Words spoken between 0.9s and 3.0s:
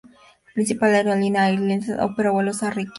aerolínea, Air Iceland, opera vuelos a Reikiavik.